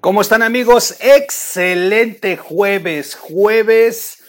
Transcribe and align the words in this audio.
¿Cómo 0.00 0.20
están 0.20 0.44
amigos? 0.44 0.94
Excelente 1.00 2.36
jueves, 2.36 3.16
jueves 3.16 4.22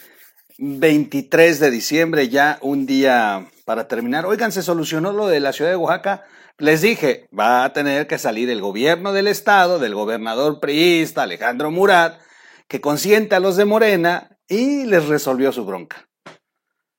23 0.58 1.60
de 1.60 1.70
diciembre, 1.70 2.28
ya 2.28 2.58
un 2.60 2.86
día 2.86 3.48
para 3.64 3.86
terminar. 3.86 4.26
Oigan, 4.26 4.50
se 4.50 4.64
solucionó 4.64 5.12
lo 5.12 5.28
de 5.28 5.38
la 5.38 5.52
ciudad 5.52 5.70
de 5.70 5.76
Oaxaca. 5.76 6.24
Les 6.58 6.82
dije, 6.82 7.28
va 7.36 7.64
a 7.64 7.72
tener 7.72 8.08
que 8.08 8.18
salir 8.18 8.50
el 8.50 8.60
gobierno 8.60 9.12
del 9.12 9.28
estado, 9.28 9.78
del 9.78 9.94
gobernador 9.94 10.58
priista 10.58 11.22
Alejandro 11.22 11.70
Murat, 11.70 12.20
que 12.66 12.80
consiente 12.80 13.36
a 13.36 13.40
los 13.40 13.56
de 13.56 13.64
Morena 13.64 14.36
y 14.48 14.86
les 14.86 15.06
resolvió 15.06 15.52
su 15.52 15.64
bronca. 15.64 16.08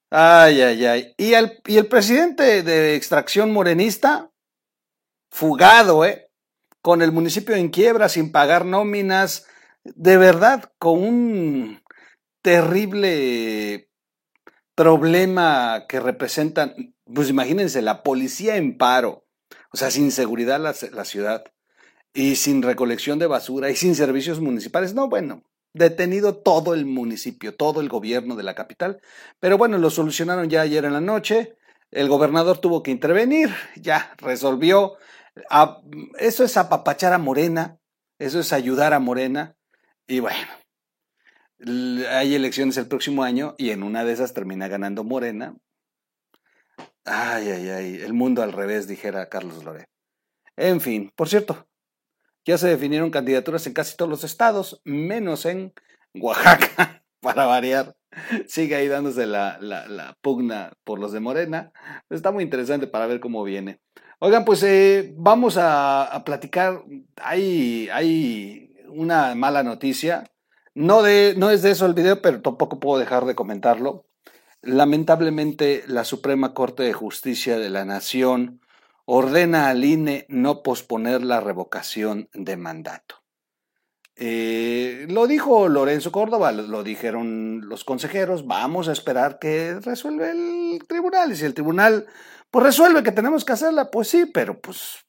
Ay, 0.10 0.62
ay, 0.62 0.86
ay. 0.86 1.14
Y 1.18 1.34
y 1.68 1.78
el 1.78 1.88
presidente 1.88 2.64
de 2.64 2.96
extracción 2.96 3.52
morenista, 3.52 4.32
fugado, 5.30 6.06
¿eh? 6.06 6.31
Con 6.82 7.02
el 7.02 7.12
municipio 7.12 7.56
en 7.56 7.70
quiebra, 7.70 8.10
sin 8.10 8.32
pagar 8.32 8.66
nóminas, 8.66 9.46
de 9.84 10.18
verdad, 10.18 10.72
con 10.80 11.04
un 11.04 11.82
terrible 12.42 13.90
problema 14.76 15.86
que 15.88 16.00
representan, 16.00 16.96
pues 17.06 17.30
imagínense, 17.30 17.82
la 17.82 18.04
policía 18.04 18.56
en 18.56 18.78
paro, 18.78 19.26
o 19.72 19.78
sea, 19.78 19.92
sin 19.92 20.12
seguridad 20.12 20.60
la, 20.60 20.74
la 20.92 21.06
ciudad, 21.06 21.44
y 22.14 22.36
sin 22.36 22.62
recolección 22.62 23.20
de 23.20 23.28
basura, 23.28 23.70
y 23.70 23.76
sin 23.76 23.96
servicios 23.96 24.40
municipales. 24.40 24.94
No, 24.94 25.08
bueno, 25.08 25.44
detenido 25.74 26.36
todo 26.36 26.74
el 26.74 26.86
municipio, 26.86 27.56
todo 27.56 27.82
el 27.82 27.90
gobierno 27.90 28.36
de 28.36 28.44
la 28.44 28.56
capital. 28.56 29.02
Pero 29.40 29.58
bueno, 29.58 29.78
lo 29.78 29.90
solucionaron 29.90 30.50
ya 30.50 30.62
ayer 30.62 30.86
en 30.86 30.94
la 30.94 31.02
noche. 31.02 31.56
El 31.92 32.08
gobernador 32.10 32.58
tuvo 32.60 32.84
que 32.84 32.92
intervenir, 32.92 33.50
ya 33.76 34.14
resolvió. 34.18 34.98
Eso 36.20 36.44
es 36.44 36.58
apapachar 36.58 37.14
a 37.14 37.18
Morena, 37.18 37.80
eso 38.20 38.40
es 38.40 38.54
ayudar 38.54 38.94
a 38.94 39.00
Morena. 39.00 39.56
Y 40.08 40.20
bueno, 40.20 40.48
hay 42.10 42.36
elecciones 42.36 42.78
el 42.78 42.88
próximo 42.88 43.24
año 43.24 43.56
y 43.58 43.70
en 43.70 43.84
una 43.84 44.04
de 44.04 44.14
esas 44.14 44.34
termina 44.34 44.68
ganando 44.68 45.04
Morena. 45.04 45.56
Ay, 47.06 47.50
ay, 47.50 47.70
ay, 47.70 47.96
el 48.02 48.14
mundo 48.14 48.44
al 48.44 48.52
revés, 48.52 48.88
dijera 48.88 49.30
Carlos 49.30 49.64
Loré. 49.64 49.88
En 50.56 50.82
fin, 50.82 51.12
por 51.16 51.30
cierto, 51.30 51.68
ya 52.46 52.58
se 52.58 52.68
definieron 52.68 53.12
candidaturas 53.12 53.66
en 53.68 53.74
casi 53.74 53.96
todos 53.96 54.10
los 54.10 54.24
estados, 54.24 54.82
menos 54.84 55.46
en 55.46 55.74
Oaxaca, 56.14 57.04
para 57.22 57.46
variar. 57.46 57.96
Sigue 58.48 58.76
ahí 58.76 58.88
dándose 58.88 59.26
la, 59.26 59.58
la, 59.60 60.18
pugna 60.22 60.74
por 60.84 61.00
los 61.00 61.12
de 61.12 61.22
Morena. 61.22 61.72
Está 62.10 62.32
muy 62.32 62.44
interesante 62.44 62.86
para 62.88 63.08
ver 63.08 63.20
cómo 63.20 63.44
viene. 63.44 63.80
Oigan, 64.24 64.46
pues 64.46 64.62
eh, 64.62 65.16
vamos 65.18 65.58
a, 65.60 66.22
platicar. 66.24 66.84
Hay, 67.16 67.90
una 68.90 69.34
mala 69.34 69.64
noticia. 69.64 70.26
No, 70.76 71.08
es 71.08 71.62
de 71.64 71.72
eso 71.72 71.88
el 71.88 71.96
video, 71.96 72.22
pero 72.22 72.40
tampoco 72.40 72.80
puedo 72.80 73.00
dejar 73.00 73.26
de 73.26 73.34
comentarlo. 73.34 74.06
Lamentablemente, 74.62 75.84
la 75.88 76.04
Suprema 76.04 76.54
Corte 76.54 76.84
de 76.84 76.94
Justicia 76.94 77.58
de 77.58 77.72
la 77.72 77.84
Nación 77.84 78.62
ordena 79.06 79.70
al 79.70 79.84
INE 79.84 80.28
no 80.30 80.62
posponer 80.62 81.24
la 81.24 81.40
revocación 81.40 82.30
de 82.36 82.58
mandato. 82.58 83.24
Eh, 84.16 85.08
lo 85.10 85.26
dijo 85.26 85.68
Lorenzo 85.68 86.12
Córdoba, 86.12 86.52
lo 86.52 86.84
dijeron 86.84 87.68
los 87.68 87.84
consejeros, 87.84 88.46
vamos 88.46 88.88
a 88.88 88.92
esperar 88.92 89.40
que 89.40 89.80
resuelva 89.80 90.30
el 90.30 90.84
tribunal. 90.88 91.32
Y 91.32 91.36
si 91.38 91.46
el 91.46 91.56
tribunal 91.56 92.06
pues 92.52 92.66
resuelve 92.66 93.02
que 93.02 93.12
tenemos 93.14 93.46
que 93.46 93.54
hacerla, 93.54 93.90
pues 93.90 94.10
sí, 94.10 94.26
pero 94.26 94.60
pues, 94.60 95.06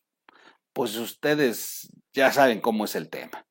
pues 0.73 0.97
ustedes 0.97 1.89
ya 2.13 2.33
saben 2.33 2.61
cómo 2.61 2.85
es 2.85 2.95
el 2.95 3.11
tema. 3.11 3.45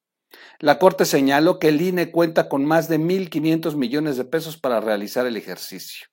La 0.59 0.79
Corte 0.79 1.06
señaló 1.06 1.59
que 1.59 1.68
el 1.68 1.81
INE 1.81 2.12
cuenta 2.12 2.47
con 2.47 2.66
más 2.66 2.88
de 2.88 3.00
1.500 3.00 3.75
millones 3.75 4.16
de 4.16 4.25
pesos 4.25 4.57
para 4.57 4.79
realizar 4.79 5.25
el 5.25 5.35
ejercicio. 5.35 6.07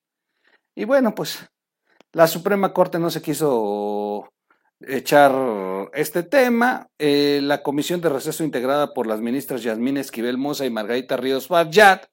Y 0.75 0.85
bueno, 0.85 1.15
pues 1.15 1.39
la 2.13 2.27
Suprema 2.27 2.73
Corte 2.73 2.99
no 2.99 3.11
se 3.11 3.23
quiso 3.23 4.29
echar 4.81 5.33
este 5.93 6.23
tema. 6.23 6.89
Eh, 6.99 7.41
la 7.43 7.63
comisión 7.63 8.01
de 8.01 8.09
receso 8.09 8.43
integrada 8.43 8.95
por 8.95 9.07
las 9.07 9.21
ministras 9.21 9.63
Yasmín 9.63 9.99
Esquivel 9.99 10.39
Moza 10.39 10.67
y 10.67 10.71
Margarita 10.71 11.17
Ríos 11.17 11.49
Farjat 11.49 12.07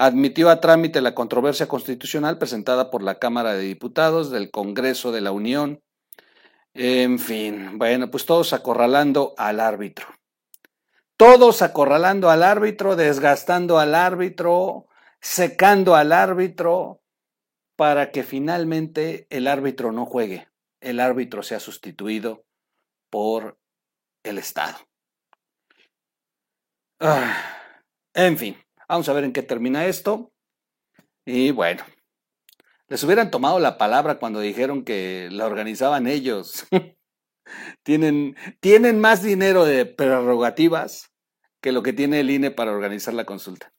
admitió 0.00 0.48
a 0.48 0.60
trámite 0.60 1.02
la 1.02 1.14
controversia 1.14 1.68
constitucional 1.68 2.38
presentada 2.38 2.90
por 2.90 3.02
la 3.02 3.18
Cámara 3.18 3.52
de 3.52 3.64
Diputados 3.64 4.30
del 4.30 4.50
Congreso 4.50 5.12
de 5.12 5.20
la 5.20 5.30
Unión. 5.30 5.82
En 6.72 7.18
fin, 7.18 7.76
bueno, 7.76 8.10
pues 8.10 8.24
todos 8.24 8.54
acorralando 8.54 9.34
al 9.36 9.60
árbitro. 9.60 10.06
Todos 11.18 11.60
acorralando 11.60 12.30
al 12.30 12.42
árbitro, 12.42 12.96
desgastando 12.96 13.78
al 13.78 13.94
árbitro, 13.94 14.86
secando 15.20 15.94
al 15.94 16.12
árbitro, 16.12 17.02
para 17.76 18.10
que 18.10 18.22
finalmente 18.22 19.26
el 19.28 19.46
árbitro 19.46 19.92
no 19.92 20.06
juegue, 20.06 20.48
el 20.80 20.98
árbitro 20.98 21.42
sea 21.42 21.60
sustituido 21.60 22.46
por 23.10 23.58
el 24.22 24.38
Estado. 24.38 24.78
Ah, 27.00 27.34
en 28.14 28.38
fin, 28.38 28.56
vamos 28.90 29.08
a 29.08 29.12
ver 29.12 29.24
en 29.24 29.32
qué 29.32 29.42
termina 29.42 29.86
esto. 29.86 30.32
Y 31.24 31.52
bueno, 31.52 31.84
les 32.88 33.02
hubieran 33.04 33.30
tomado 33.30 33.60
la 33.60 33.78
palabra 33.78 34.18
cuando 34.18 34.40
dijeron 34.40 34.84
que 34.84 35.28
la 35.30 35.46
organizaban 35.46 36.06
ellos. 36.06 36.66
tienen, 37.82 38.36
tienen 38.60 39.00
más 39.00 39.22
dinero 39.22 39.64
de 39.64 39.86
prerrogativas 39.86 41.12
que 41.60 41.72
lo 41.72 41.82
que 41.82 41.92
tiene 41.92 42.20
el 42.20 42.30
INE 42.30 42.50
para 42.50 42.72
organizar 42.72 43.14
la 43.14 43.24
consulta. 43.24 43.72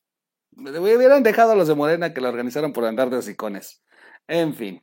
Me 0.51 0.77
hubieran 0.79 1.23
dejado 1.23 1.51
a 1.51 1.55
los 1.55 1.67
de 1.67 1.75
Morena 1.75 2.13
que 2.13 2.21
la 2.21 2.29
organizaron 2.29 2.73
por 2.73 2.85
andar 2.85 3.09
de 3.09 3.17
hocicones. 3.17 3.83
En 4.27 4.53
fin. 4.53 4.81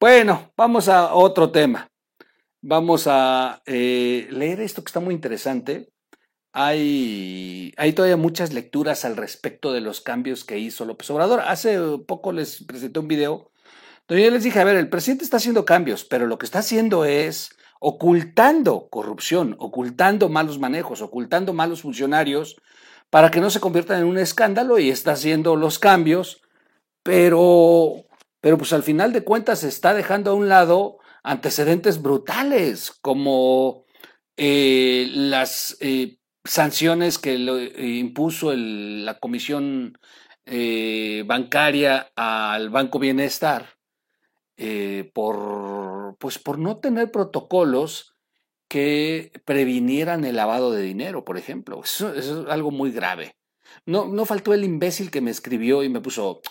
Bueno, 0.00 0.52
vamos 0.56 0.88
a 0.88 1.14
otro 1.14 1.50
tema. 1.50 1.90
Vamos 2.60 3.06
a 3.06 3.62
eh, 3.66 4.26
leer 4.30 4.60
esto 4.60 4.82
que 4.82 4.88
está 4.88 5.00
muy 5.00 5.14
interesante. 5.14 5.92
Hay, 6.52 7.72
hay 7.76 7.92
todavía 7.92 8.16
muchas 8.16 8.52
lecturas 8.52 9.04
al 9.04 9.16
respecto 9.16 9.72
de 9.72 9.80
los 9.80 10.00
cambios 10.00 10.44
que 10.44 10.58
hizo 10.58 10.84
López 10.84 11.10
Obrador. 11.10 11.40
Hace 11.40 11.78
poco 12.06 12.32
les 12.32 12.64
presenté 12.64 12.98
un 13.00 13.08
video 13.08 13.50
donde 14.08 14.24
yo 14.24 14.30
les 14.30 14.42
dije, 14.42 14.58
a 14.58 14.64
ver, 14.64 14.76
el 14.76 14.88
presidente 14.88 15.24
está 15.24 15.36
haciendo 15.36 15.64
cambios, 15.64 16.04
pero 16.04 16.26
lo 16.26 16.38
que 16.38 16.46
está 16.46 16.60
haciendo 16.60 17.04
es 17.04 17.50
ocultando 17.80 18.88
corrupción, 18.88 19.54
ocultando 19.58 20.28
malos 20.28 20.58
manejos, 20.58 21.02
ocultando 21.02 21.52
malos 21.52 21.82
funcionarios 21.82 22.56
para 23.10 23.30
que 23.30 23.40
no 23.40 23.50
se 23.50 23.60
conviertan 23.60 24.00
en 24.00 24.06
un 24.06 24.18
escándalo 24.18 24.78
y 24.78 24.90
está 24.90 25.12
haciendo 25.12 25.56
los 25.56 25.78
cambios, 25.78 26.42
pero 27.02 28.04
pero 28.40 28.56
pues 28.56 28.72
al 28.72 28.82
final 28.82 29.12
de 29.12 29.24
cuentas 29.24 29.64
está 29.64 29.94
dejando 29.94 30.30
a 30.30 30.34
un 30.34 30.48
lado 30.48 30.98
antecedentes 31.22 32.00
brutales 32.00 32.92
como 33.00 33.84
eh, 34.36 35.08
las 35.10 35.76
eh, 35.80 36.17
sanciones 36.48 37.18
que 37.18 37.34
eh, 37.34 37.86
impuso 37.98 38.52
la 38.54 39.18
Comisión 39.18 39.98
Bancaria 41.26 42.10
al 42.16 42.70
Banco 42.70 42.98
Bienestar 42.98 43.76
por, 45.12 46.16
pues 46.18 46.38
por 46.38 46.58
no 46.58 46.78
tener 46.78 47.12
protocolos 47.12 48.16
que 48.68 49.32
previnieran 49.44 50.24
el 50.24 50.36
lavado 50.36 50.70
de 50.70 50.82
dinero, 50.82 51.24
por 51.24 51.38
ejemplo. 51.38 51.80
Eso, 51.82 52.14
es 52.14 52.30
algo 52.48 52.70
muy 52.70 52.92
grave. 52.92 53.34
No, 53.86 54.06
no 54.06 54.26
faltó 54.26 54.54
el 54.54 54.64
imbécil 54.64 55.10
que 55.10 55.20
me 55.20 55.30
escribió 55.30 55.82
y 55.82 55.88
me 55.88 56.00
puso, 56.00 56.42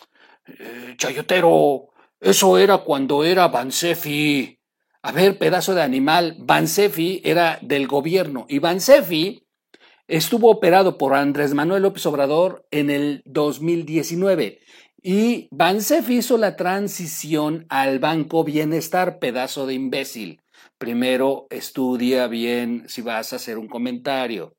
eh, 0.47 0.95
chayotero, 0.97 1.89
eso 2.19 2.57
era 2.57 2.79
cuando 2.79 3.23
era 3.23 3.47
Bansefi. 3.47 4.59
A 5.03 5.11
ver, 5.11 5.37
pedazo 5.37 5.75
de 5.75 5.83
animal, 5.83 6.35
Bansefi 6.39 7.21
era 7.23 7.59
del 7.61 7.87
gobierno 7.87 8.45
y 8.49 8.59
Bansefi 8.59 9.46
estuvo 10.07 10.49
operado 10.49 10.97
por 10.97 11.13
Andrés 11.13 11.53
Manuel 11.53 11.83
López 11.83 12.05
Obrador 12.05 12.65
en 12.71 12.89
el 12.89 13.21
2019 13.25 14.59
y 15.01 15.47
Bansefi 15.51 16.17
hizo 16.17 16.37
la 16.37 16.55
transición 16.55 17.65
al 17.69 17.99
Banco 17.99 18.43
Bienestar, 18.43 19.19
pedazo 19.19 19.67
de 19.67 19.73
imbécil. 19.73 20.41
Primero 20.77 21.47
estudia 21.49 22.27
bien 22.27 22.85
si 22.87 23.01
vas 23.01 23.31
a 23.31 23.37
hacer 23.37 23.57
un 23.57 23.67
comentario. 23.67 24.55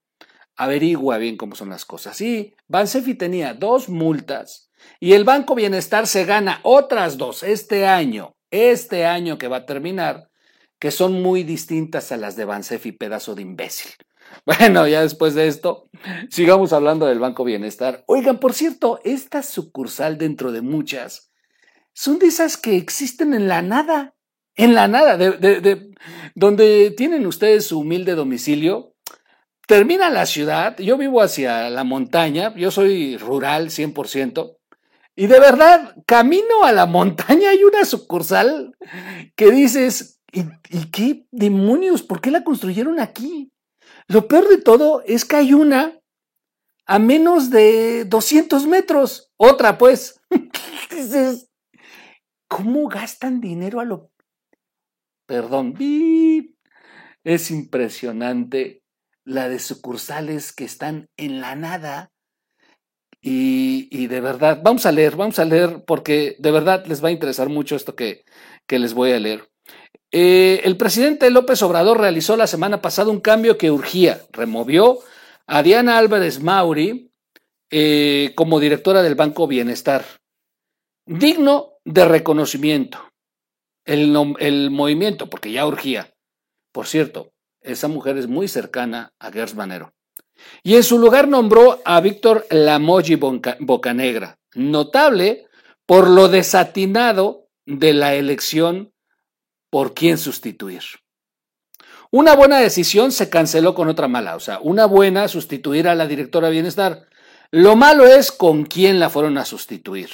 Averigua 0.56 1.18
bien 1.18 1.36
cómo 1.36 1.54
son 1.54 1.70
las 1.70 1.84
cosas. 1.84 2.16
Sí, 2.16 2.54
Bansefi 2.66 3.14
tenía 3.14 3.54
dos 3.54 3.88
multas 3.88 4.70
y 5.00 5.12
el 5.12 5.24
Banco 5.24 5.54
Bienestar 5.54 6.06
se 6.06 6.24
gana 6.24 6.60
otras 6.62 7.16
dos 7.16 7.42
este 7.42 7.86
año, 7.86 8.34
este 8.50 9.06
año 9.06 9.38
que 9.38 9.48
va 9.48 9.58
a 9.58 9.66
terminar, 9.66 10.28
que 10.78 10.90
son 10.90 11.20
muy 11.20 11.42
distintas 11.42 12.12
a 12.12 12.16
las 12.16 12.36
de 12.36 12.44
Bansefi, 12.44 12.92
pedazo 12.92 13.34
de 13.34 13.42
imbécil. 13.42 13.92
Bueno, 14.46 14.88
ya 14.88 15.02
después 15.02 15.34
de 15.34 15.46
esto, 15.46 15.90
sigamos 16.30 16.72
hablando 16.72 17.06
del 17.06 17.19
Banco 17.19 17.44
Bienestar. 17.44 18.04
Oigan, 18.06 18.38
por 18.40 18.54
cierto, 18.54 18.98
esta 19.04 19.42
sucursal 19.42 20.16
dentro 20.16 20.52
de 20.52 20.62
muchas 20.62 21.32
son 21.92 22.19
de 22.19 22.26
esas 22.26 22.56
que 22.56 22.76
existen 22.76 23.34
en 23.34 23.48
la 23.48 23.60
nada, 23.60 24.14
en 24.54 24.75
la 24.75 24.88
nada, 24.88 25.16
de, 25.16 25.90
donde 26.34 26.94
tienen 26.96 27.26
ustedes 27.26 27.66
su 27.66 27.80
humilde 27.80 28.14
domicilio, 28.14 28.94
termina 29.66 30.08
la 30.08 30.25
ciudad, 30.25 30.78
yo 30.78 30.96
vivo 30.96 31.20
hacia 31.20 31.69
la 31.69 31.84
montaña, 31.84 32.54
yo 32.56 32.70
soy 32.70 33.16
rural 33.16 33.70
100%, 33.70 34.58
y 35.16 35.26
de 35.26 35.40
verdad, 35.40 35.96
camino 36.06 36.62
a 36.62 36.70
la 36.70 36.86
montaña 36.86 37.50
hay 37.50 37.64
una 37.64 37.84
sucursal 37.84 38.76
que 39.34 39.50
dices, 39.50 40.20
¿y, 40.31 40.44
qué 40.92 41.26
demonios? 41.32 42.04
¿Por 42.04 42.20
qué 42.20 42.31
la 42.31 42.44
construyeron 42.44 43.00
aquí? 43.00 43.50
Lo 44.08 44.26
peor 44.26 44.49
de 44.49 44.58
todo 44.58 45.02
es 45.06 45.25
que 45.25 45.37
hay 45.37 45.55
una 45.55 46.00
a 46.87 46.99
menos 46.99 47.50
de 47.50 48.05
200 48.06 48.66
metros. 48.66 49.31
Otra, 49.37 49.78
pues. 49.78 50.20
¿cómo 52.49 52.88
gastan 52.88 53.40
dinero 53.40 53.78
a 53.78 53.84
lo... 53.84 54.10
Perdón, 55.26 55.75
es 57.22 57.50
impresionante 57.50 58.82
la 59.25 59.50
de 59.50 59.58
sucursales 59.58 60.52
que 60.52 60.64
están 60.64 61.10
en 61.19 61.43
la 61.43 61.55
nada. 61.55 62.10
Y, 63.20 64.06
de 64.06 64.20
verdad, 64.20 64.60
vamos 64.64 64.87
a 64.87 64.93
leer, 64.93 65.16
vamos 65.16 65.38
a 65.38 65.44
leer 65.44 65.84
porque 65.87 66.37
de 66.38 66.50
verdad 66.50 66.87
les 66.87 67.05
va 67.05 67.08
a 67.08 67.12
interesar 67.12 67.50
mucho 67.50 67.76
esto 67.76 67.94
que, 67.94 68.25
que 68.66 68.78
les 68.78 68.94
voy 68.94 69.12
a 69.12 69.20
leer. 69.20 69.50
Eh, 70.10 70.62
el 70.64 70.76
presidente 70.76 71.31
López 71.31 71.62
Obrador 71.62 72.00
realizó 72.00 72.37
la 72.37 72.46
semana 72.46 72.81
pasada 72.81 73.10
un 73.10 73.20
cambio 73.20 73.58
que 73.58 73.70
urgía. 73.70 74.22
Removió 74.32 75.00
a 75.46 75.62
Diana 75.62 75.99
Álvarez 75.99 76.43
Mauri 76.43 77.10
eh, 77.70 78.32
como 78.34 78.60
directora 78.60 79.02
del 79.02 79.14
Banco 79.14 79.46
Bienestar. 79.46 80.05
Digno 81.06 81.75
de 81.84 82.05
reconocimiento. 82.05 82.99
El, 83.84 84.10
movimiento, 84.70 85.31
porque 85.31 85.50
ya 85.50 85.66
urgía. 85.66 86.12
Por 86.72 86.87
cierto, 86.87 87.32
esa 87.62 87.88
mujer 87.88 88.19
es 88.19 88.28
muy 88.28 88.46
cercana 88.46 89.14
a 89.19 89.32
Gers 89.32 89.55
Manero. 89.55 89.94
Y 90.62 90.76
en 90.76 90.82
su 90.82 90.99
lugar 90.99 91.26
nombró 91.26 91.81
a 91.84 92.00
Víctor 92.00 92.46
Lamoji 92.50 93.16
Bocanegra, 93.16 94.38
notable 94.55 95.46
por 95.87 96.08
lo 96.08 96.28
desatinado 96.28 97.49
de 97.64 97.94
la 97.94 98.14
elección 98.14 98.93
por 99.70 99.94
quién 99.94 100.19
sustituir. 100.19 100.82
Una 102.11 102.35
buena 102.35 102.59
decisión 102.59 103.12
se 103.12 103.29
canceló 103.29 103.75
con 103.75 103.88
otra 103.88 104.09
mala, 104.09 104.35
o 104.37 104.41
sea, 104.41 104.61
una 104.61 104.87
buena 104.87 105.29
sustituir 105.29 105.88
a 105.88 105.94
la 105.94 106.06
directora 106.06 106.47
de 106.47 106.55
bienestar. 106.55 107.09
Lo 107.50 107.76
malo 107.76 108.06
es 108.06 108.32
con 108.32 108.65
quién 108.65 108.99
la 108.99 109.11
fueron 109.11 109.37
a 109.38 109.44
sustituir. 109.44 110.11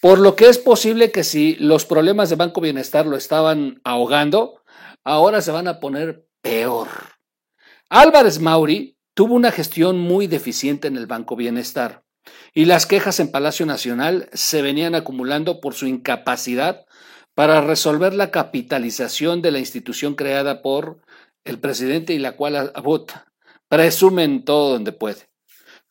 Por 0.00 0.18
lo 0.18 0.36
que 0.36 0.48
es 0.48 0.58
posible 0.58 1.10
que 1.10 1.24
si 1.24 1.56
los 1.56 1.86
problemas 1.86 2.30
de 2.30 2.36
Banco 2.36 2.60
Bienestar 2.60 3.06
lo 3.06 3.16
estaban 3.16 3.80
ahogando, 3.82 4.62
ahora 5.04 5.40
se 5.40 5.52
van 5.52 5.68
a 5.68 5.80
poner 5.80 6.26
peor. 6.42 6.88
Álvarez 7.88 8.40
Mauri 8.40 8.98
tuvo 9.14 9.34
una 9.34 9.52
gestión 9.52 9.98
muy 9.98 10.26
deficiente 10.26 10.88
en 10.88 10.96
el 10.96 11.06
Banco 11.06 11.34
Bienestar 11.34 12.04
y 12.52 12.64
las 12.64 12.86
quejas 12.86 13.20
en 13.20 13.30
Palacio 13.30 13.66
Nacional 13.66 14.28
se 14.32 14.62
venían 14.62 14.94
acumulando 14.94 15.60
por 15.60 15.74
su 15.74 15.86
incapacidad 15.86 16.85
para 17.36 17.60
resolver 17.60 18.14
la 18.14 18.30
capitalización 18.30 19.42
de 19.42 19.50
la 19.50 19.58
institución 19.58 20.14
creada 20.14 20.62
por 20.62 21.02
el 21.44 21.60
presidente 21.60 22.14
y 22.14 22.18
la 22.18 22.32
cual 22.32 22.72
vota. 22.82 23.30
Presumen 23.68 24.42
todo 24.46 24.70
donde 24.70 24.92
puede. 24.92 25.28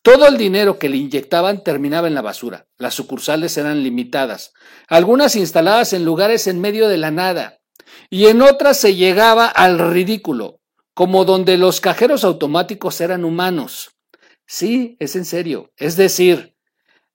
Todo 0.01 0.27
el 0.27 0.37
dinero 0.37 0.79
que 0.79 0.89
le 0.89 0.97
inyectaban 0.97 1.63
terminaba 1.63 2.07
en 2.07 2.15
la 2.15 2.23
basura. 2.23 2.65
Las 2.79 2.95
sucursales 2.95 3.55
eran 3.57 3.83
limitadas, 3.83 4.53
algunas 4.87 5.35
instaladas 5.35 5.93
en 5.93 6.03
lugares 6.03 6.47
en 6.47 6.59
medio 6.59 6.89
de 6.89 6.97
la 6.97 7.11
nada, 7.11 7.59
y 8.09 8.25
en 8.25 8.41
otras 8.41 8.77
se 8.77 8.95
llegaba 8.95 9.45
al 9.45 9.77
ridículo, 9.77 10.61
como 10.95 11.25
donde 11.25 11.57
los 11.57 11.79
cajeros 11.79 12.23
automáticos 12.23 13.01
eran 13.01 13.23
humanos. 13.23 13.91
Sí, 14.47 14.97
es 14.99 15.15
en 15.15 15.25
serio. 15.25 15.71
Es 15.77 15.95
decir, 15.95 16.55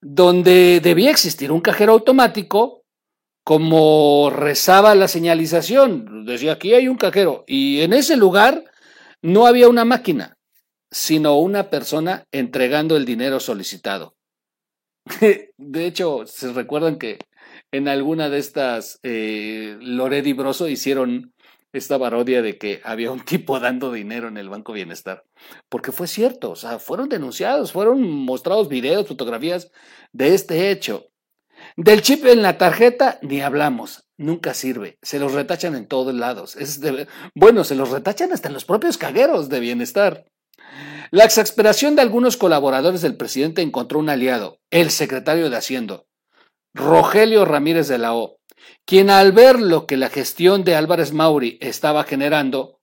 donde 0.01 0.79
debía 0.81 1.11
existir 1.11 1.51
un 1.51 1.61
cajero 1.61 1.95
automático, 1.95 2.80
como 3.45 4.31
rezaba 4.31 4.95
la 4.95 5.09
señalización, 5.09 6.25
decía 6.25 6.53
aquí 6.53 6.75
hay 6.75 6.89
un 6.89 6.97
cajero, 6.97 7.45
y 7.47 7.81
en 7.81 7.93
ese 7.93 8.17
lugar 8.17 8.65
no 9.23 9.47
había 9.47 9.69
una 9.69 9.85
máquina, 9.85 10.37
sino 10.91 11.39
una 11.39 11.71
persona 11.71 12.25
entregando 12.33 12.97
el 12.97 13.05
dinero 13.05 13.41
solicitado. 13.41 14.15
De 15.57 15.87
hecho, 15.87 16.27
se 16.27 16.53
recuerdan 16.53 16.99
que 16.99 17.19
en 17.73 17.89
alguna 17.89 18.29
de 18.29 18.39
estas, 18.39 18.99
eh, 19.03 19.77
Loret 19.81 20.27
y 20.27 20.33
Broso 20.33 20.69
hicieron 20.69 21.33
esta 21.73 21.99
parodia 21.99 22.43
de 22.43 22.59
que 22.59 22.81
había 22.85 23.13
un 23.13 23.25
tipo 23.25 23.61
dando 23.61 23.93
dinero 23.93 24.29
en 24.29 24.37
el 24.37 24.49
Banco 24.49 24.73
Bienestar. 24.73 25.25
Porque 25.69 25.93
fue 25.93 26.09
cierto, 26.09 26.51
o 26.51 26.57
sea, 26.57 26.79
fueron 26.79 27.09
denunciados, 27.09 27.73
fueron 27.73 28.03
mostrados 28.03 28.69
videos, 28.69 29.07
fotografías 29.07 29.71
de 30.13 30.35
este 30.35 30.71
hecho. 30.71 31.07
Del 31.77 32.03
chip 32.03 32.25
en 32.27 32.43
la 32.43 32.59
tarjeta 32.59 33.19
ni 33.23 33.41
hablamos, 33.41 34.05
nunca 34.17 34.55
sirve, 34.55 34.99
se 35.03 35.19
los 35.19 35.33
retachan 35.33 35.75
en 35.75 35.87
todos 35.87 36.15
lados. 36.15 36.57
Es 36.57 36.81
bueno, 37.35 37.65
se 37.65 37.75
los 37.75 37.91
retachan 37.91 38.33
hasta 38.33 38.49
en 38.49 38.55
los 38.55 38.65
propios 38.65 38.99
cagueros 38.99 39.49
de 39.49 39.61
bienestar. 39.61 40.25
La 41.11 41.25
exasperación 41.25 41.97
de 41.97 42.03
algunos 42.03 42.37
colaboradores 42.37 43.03
del 43.03 43.17
presidente 43.17 43.63
encontró 43.63 43.99
un 43.99 44.11
aliado, 44.11 44.61
el 44.71 44.91
secretario 44.91 45.51
de 45.51 45.57
Hacienda, 45.57 46.05
Rogelio 46.73 47.45
Ramírez 47.45 47.89
de 47.89 47.99
la 47.99 48.15
O, 48.15 48.39
quien 48.85 49.11
al 49.11 49.33
ver 49.33 49.61
lo 49.61 49.87
que 49.87 49.97
la 49.97 50.09
gestión 50.09 50.63
de 50.63 50.77
Álvarez 50.77 51.13
Mauri 51.13 51.59
estaba 51.61 52.05
generando, 52.05 52.81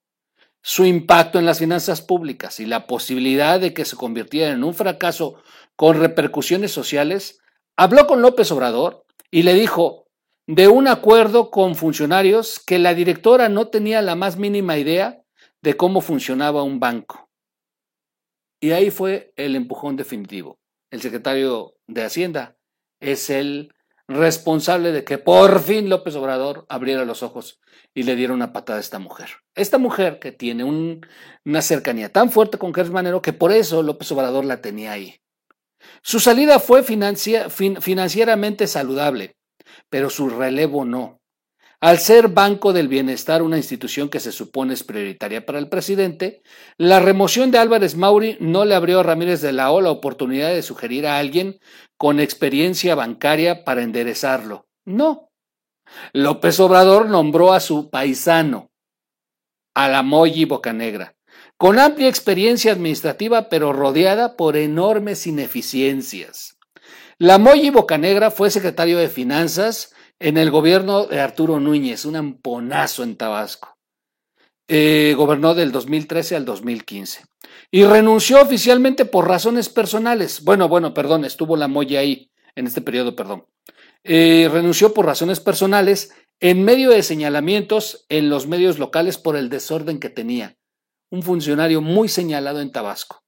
su 0.61 0.83
impacto 0.83 1.39
en 1.39 1.45
las 1.45 1.59
finanzas 1.59 2.01
públicas 2.01 2.59
y 2.59 2.65
la 2.65 2.87
posibilidad 2.87 3.59
de 3.59 3.73
que 3.73 3.85
se 3.85 3.95
convirtiera 3.95 4.51
en 4.51 4.65
un 4.65 4.73
fracaso 4.73 5.41
con 5.77 5.97
repercusiones 5.97 6.71
sociales, 6.71 7.39
habló 7.77 8.07
con 8.07 8.21
López 8.21 8.51
Obrador 8.51 9.05
y 9.31 9.43
le 9.43 9.53
dijo 9.53 10.07
de 10.47 10.67
un 10.67 10.87
acuerdo 10.87 11.51
con 11.51 11.75
funcionarios 11.75 12.59
que 12.65 12.79
la 12.79 12.93
directora 12.93 13.49
no 13.49 13.67
tenía 13.67 14.01
la 14.01 14.15
más 14.15 14.37
mínima 14.37 14.77
idea 14.77 15.21
de 15.61 15.77
cómo 15.77 16.01
funcionaba 16.01 16.63
un 16.63 16.79
banco. 16.79 17.29
Y 18.59 18.71
ahí 18.71 18.89
fue 18.89 19.33
el 19.35 19.55
empujón 19.55 19.95
definitivo. 19.95 20.57
El 20.89 21.01
secretario 21.01 21.75
de 21.85 22.03
Hacienda 22.03 22.57
es 22.99 23.29
el 23.29 23.73
responsable 24.07 24.91
de 24.91 25.03
que 25.03 25.17
por 25.17 25.59
fin 25.59 25.89
López 25.89 26.15
Obrador 26.15 26.65
abriera 26.69 27.05
los 27.05 27.23
ojos 27.23 27.59
y 27.93 28.03
le 28.03 28.15
diera 28.15 28.33
una 28.33 28.53
patada 28.53 28.79
a 28.79 28.81
esta 28.81 28.99
mujer. 28.99 29.27
Esta 29.53 29.77
mujer 29.77 30.19
que 30.19 30.31
tiene 30.31 30.63
una 30.63 31.61
cercanía 31.61 32.11
tan 32.11 32.31
fuerte 32.31 32.57
con 32.57 32.73
Gers 32.73 32.89
Manero 32.89 33.21
que 33.21 33.33
por 33.33 33.51
eso 33.51 33.83
López 33.83 34.11
Obrador 34.13 34.45
la 34.45 34.61
tenía 34.61 34.93
ahí. 34.93 35.19
Su 36.01 36.19
salida 36.19 36.59
fue 36.59 36.83
financieramente 36.83 38.67
saludable, 38.67 39.35
pero 39.89 40.09
su 40.09 40.29
relevo 40.29 40.85
no. 40.85 41.17
Al 41.79 41.99
ser 41.99 42.29
Banco 42.29 42.73
del 42.73 42.87
Bienestar 42.87 43.43
una 43.43 43.57
institución 43.57 44.09
que 44.09 44.19
se 44.19 44.31
supone 44.31 44.73
es 44.73 44.83
prioritaria 44.83 45.45
para 45.45 45.59
el 45.59 45.69
presidente, 45.69 46.41
la 46.77 46.99
remoción 46.99 47.51
de 47.51 47.59
Álvarez 47.59 47.95
Mauri 47.95 48.35
no 48.39 48.65
le 48.65 48.73
abrió 48.73 49.01
a 49.01 49.03
Ramírez 49.03 49.41
de 49.41 49.51
la 49.51 49.71
O 49.71 49.79
la 49.79 49.91
oportunidad 49.91 50.49
de 50.49 50.63
sugerir 50.63 51.05
a 51.05 51.19
alguien 51.19 51.59
con 51.95 52.19
experiencia 52.19 52.95
bancaria 52.95 53.63
para 53.63 53.83
enderezarlo. 53.83 54.65
No. 54.85 55.29
López 56.13 56.59
Obrador 56.59 57.09
nombró 57.09 57.53
a 57.53 57.59
su 57.59 57.91
paisano, 57.91 58.71
a 59.75 59.87
la 59.87 60.01
Moyi 60.01 60.45
Bocanegra, 60.45 61.15
con 61.57 61.79
amplia 61.79 62.07
experiencia 62.07 62.71
administrativa 62.71 63.49
pero 63.49 63.73
rodeada 63.73 64.37
por 64.37 64.57
enormes 64.57 65.27
ineficiencias. 65.27 66.57
La 67.17 67.39
Moyi 67.39 67.71
Bocanegra 67.71 68.29
fue 68.29 68.51
secretario 68.51 68.99
de 68.99 69.09
Finanzas 69.09 69.93
en 70.19 70.37
el 70.37 70.51
gobierno 70.51 71.05
de 71.05 71.19
Arturo 71.19 71.59
Núñez, 71.59 72.05
un 72.05 72.15
amponazo 72.15 73.03
en 73.03 73.17
Tabasco. 73.17 73.77
Eh, 74.67 75.13
gobernó 75.17 75.55
del 75.55 75.71
2013 75.71 76.35
al 76.35 76.45
2015. 76.45 77.23
Y 77.71 77.85
renunció 77.85 78.41
oficialmente 78.41 79.05
por 79.05 79.27
razones 79.27 79.69
personales. 79.69 80.43
Bueno, 80.43 80.67
bueno, 80.67 80.93
perdón, 80.93 81.25
estuvo 81.25 81.55
la 81.55 81.67
Moya 81.67 82.01
ahí 82.01 82.31
en 82.55 82.67
este 82.67 82.81
periodo, 82.81 83.15
perdón. 83.15 83.45
Eh, 84.03 84.49
renunció 84.51 84.93
por 84.93 85.05
razones 85.05 85.39
personales 85.39 86.11
en 86.39 86.63
medio 86.63 86.91
de 86.91 87.01
señalamientos 87.01 88.05
en 88.09 88.29
los 88.29 88.47
medios 88.47 88.77
locales 88.77 89.17
por 89.17 89.35
el 89.35 89.49
desorden 89.49 89.99
que 89.99 90.09
tenía. 90.09 90.57
Un 91.09 91.23
funcionario 91.23 91.81
muy 91.81 92.09
señalado 92.09 92.59
en 92.59 92.71
Tabasco. 92.71 93.23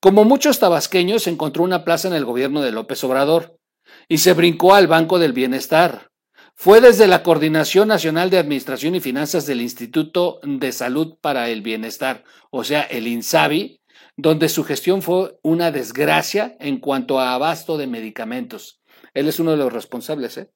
Como 0.00 0.24
muchos 0.24 0.58
tabasqueños, 0.58 1.26
encontró 1.26 1.62
una 1.62 1.84
plaza 1.84 2.08
en 2.08 2.14
el 2.14 2.24
gobierno 2.24 2.62
de 2.62 2.72
López 2.72 3.04
Obrador 3.04 3.58
y 4.08 4.18
se 4.18 4.32
brincó 4.32 4.74
al 4.74 4.86
Banco 4.86 5.18
del 5.18 5.32
Bienestar. 5.32 6.10
Fue 6.54 6.80
desde 6.80 7.06
la 7.06 7.22
Coordinación 7.22 7.88
Nacional 7.88 8.28
de 8.30 8.38
Administración 8.38 8.94
y 8.94 9.00
Finanzas 9.00 9.46
del 9.46 9.60
Instituto 9.60 10.40
de 10.42 10.72
Salud 10.72 11.16
para 11.20 11.48
el 11.48 11.62
Bienestar, 11.62 12.24
o 12.50 12.64
sea, 12.64 12.82
el 12.82 13.06
INSABI, 13.06 13.80
donde 14.16 14.48
su 14.48 14.64
gestión 14.64 15.00
fue 15.00 15.38
una 15.42 15.70
desgracia 15.70 16.56
en 16.60 16.78
cuanto 16.78 17.20
a 17.20 17.34
abasto 17.34 17.78
de 17.78 17.86
medicamentos. 17.86 18.80
Él 19.14 19.28
es 19.28 19.38
uno 19.38 19.52
de 19.52 19.56
los 19.56 19.72
responsables. 19.72 20.36
¿eh? 20.38 20.50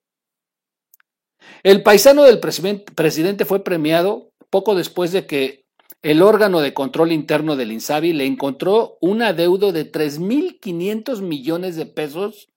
El 1.63 1.83
paisano 1.83 2.25
del 2.25 2.41
presidente 2.41 3.45
fue 3.45 3.65
premiado 3.65 4.33
poco 4.51 4.75
después 4.75 5.13
de 5.13 5.27
que 5.27 5.64
el 6.05 6.21
órgano 6.21 6.61
de 6.61 6.75
control 6.75 7.13
interno 7.13 7.57
del 7.57 7.73
INSABI 7.73 8.13
le 8.13 8.27
encontró 8.27 8.99
un 9.01 9.23
adeudo 9.23 9.73
de 9.73 9.91
3.500 9.91 11.23
millones 11.23 11.77
de 11.77 11.87
pesos 11.87 12.51